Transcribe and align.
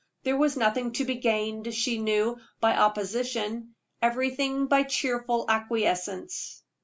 There 0.23 0.35
was 0.35 0.57
nothing 0.57 0.93
to 0.93 1.05
be 1.05 1.13
gained, 1.17 1.71
she 1.75 1.99
knew, 1.99 2.39
by 2.59 2.75
opposition 2.75 3.75
everything 4.01 4.65
by 4.65 4.81
cheerful 4.81 5.45
acquiescence. 5.47 6.63